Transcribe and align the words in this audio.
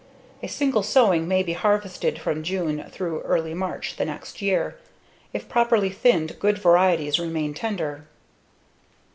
A 0.41 0.47
single 0.47 0.81
sowing 0.81 1.27
may 1.27 1.43
be 1.43 1.53
harvested 1.53 2.17
from 2.17 2.41
June 2.41 2.83
through 2.89 3.21
early 3.21 3.53
March 3.53 3.97
the 3.97 4.03
next 4.05 4.41
year. 4.41 4.79
If 5.31 5.47
properly 5.47 5.91
thinned, 5.91 6.39
good 6.39 6.57
varieties 6.57 7.19
remain 7.19 7.53
tender. 7.53 8.07